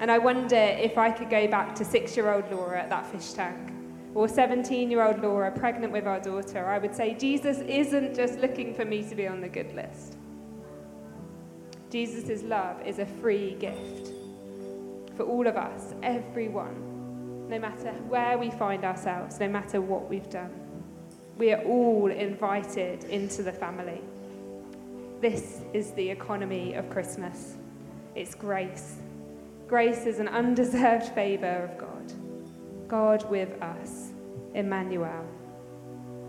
And 0.00 0.10
I 0.10 0.18
wonder 0.18 0.56
if 0.56 0.98
I 0.98 1.10
could 1.10 1.30
go 1.30 1.46
back 1.48 1.74
to 1.76 1.84
six 1.84 2.16
year 2.16 2.32
old 2.32 2.50
Laura 2.50 2.82
at 2.82 2.90
that 2.90 3.06
fish 3.06 3.32
tank, 3.32 3.72
or 4.14 4.28
17 4.28 4.90
year 4.90 5.02
old 5.02 5.20
Laura 5.20 5.50
pregnant 5.50 5.92
with 5.92 6.06
our 6.06 6.20
daughter. 6.20 6.66
I 6.66 6.78
would 6.78 6.94
say, 6.94 7.14
Jesus 7.14 7.58
isn't 7.58 8.14
just 8.14 8.38
looking 8.38 8.74
for 8.74 8.84
me 8.84 9.02
to 9.04 9.14
be 9.14 9.26
on 9.26 9.40
the 9.40 9.48
good 9.48 9.72
list. 9.74 10.16
Jesus' 11.90 12.42
love 12.42 12.84
is 12.84 12.98
a 12.98 13.06
free 13.06 13.54
gift 13.54 14.10
for 15.16 15.22
all 15.22 15.46
of 15.46 15.56
us, 15.56 15.94
everyone, 16.02 17.48
no 17.48 17.58
matter 17.58 17.92
where 18.08 18.36
we 18.36 18.50
find 18.50 18.84
ourselves, 18.84 19.40
no 19.40 19.48
matter 19.48 19.80
what 19.80 20.10
we've 20.10 20.28
done. 20.28 20.65
We 21.38 21.52
are 21.52 21.62
all 21.64 22.10
invited 22.10 23.04
into 23.04 23.42
the 23.42 23.52
family. 23.52 24.00
This 25.20 25.60
is 25.74 25.90
the 25.90 26.08
economy 26.08 26.72
of 26.72 26.88
Christmas. 26.88 27.56
It's 28.14 28.34
grace. 28.34 28.96
Grace 29.68 30.06
is 30.06 30.18
an 30.18 30.28
undeserved 30.28 31.08
favour 31.08 31.68
of 31.70 31.76
God. 31.76 32.12
God 32.88 33.30
with 33.30 33.60
us, 33.60 34.12
Emmanuel. 34.54 35.26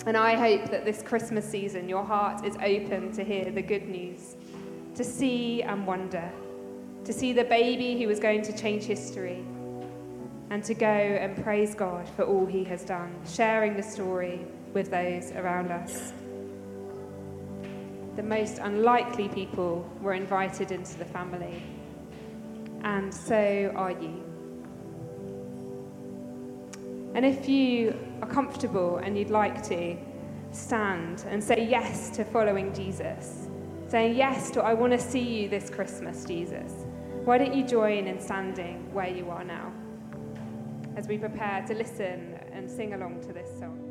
And 0.06 0.18
I 0.18 0.36
hope 0.36 0.70
that 0.72 0.84
this 0.84 1.02
Christmas 1.02 1.50
season 1.50 1.88
your 1.88 2.04
heart 2.04 2.44
is 2.44 2.58
open 2.58 3.14
to 3.14 3.24
hear 3.24 3.50
the 3.50 3.62
good 3.62 3.88
news, 3.88 4.36
to 4.96 5.06
see 5.06 5.64
and 5.64 5.88
wonder, 5.88 6.30
to 7.06 7.14
see 7.14 7.32
the 7.32 7.46
baby 7.46 7.98
who 7.98 8.10
was 8.10 8.20
going 8.20 8.42
to 8.42 8.58
change 8.58 8.84
history, 8.84 9.46
and 10.50 10.66
to 10.66 10.74
go 10.74 10.86
and 10.86 11.42
praise 11.46 11.76
God 11.76 12.10
for 12.10 12.24
all 12.24 12.46
he 12.46 12.66
has 12.66 12.84
done, 12.84 13.16
sharing 13.26 13.78
the 13.78 13.84
story 13.84 14.46
with 14.74 14.92
those 14.92 15.32
around 15.32 15.72
us. 15.72 16.14
The 18.16 18.24
most 18.24 18.60
unlikely 18.60 19.30
people 19.30 19.90
were 20.02 20.14
invited 20.14 20.72
into 20.72 20.98
the 20.98 21.06
family 21.06 21.62
and 22.84 23.14
so 23.14 23.72
are 23.76 23.92
you. 23.92 24.24
And 27.16 27.26
if 27.26 27.50
you 27.50 27.98
are 28.22 28.28
comfortable 28.28 28.98
and 28.98 29.18
you'd 29.18 29.30
like 29.30 29.64
to, 29.70 29.98
stand 30.52 31.26
and 31.28 31.44
say 31.44 31.66
yes 31.66 32.10
to 32.12 32.24
following 32.24 32.74
Jesus. 32.74 33.48
Saying 33.88 34.16
yes 34.16 34.52
to, 34.52 34.64
I 34.64 34.74
want 34.74 34.94
to 34.94 35.00
see 35.00 35.22
you 35.22 35.50
this 35.50 35.70
Christmas, 35.70 36.26
Jesus. 36.26 36.72
Why 37.26 37.38
don't 37.38 37.54
you 37.54 37.66
join 37.66 38.08
in 38.08 38.20
standing 38.20 38.94
where 38.94 39.08
you 39.08 39.30
are 39.30 39.44
now 39.44 39.72
as 40.96 41.08
we 41.08 41.18
prepare 41.18 41.64
to 41.68 41.74
listen 41.74 42.40
and 42.52 42.70
sing 42.70 42.94
along 42.94 43.22
to 43.22 43.34
this 43.34 43.50
song? 43.60 43.87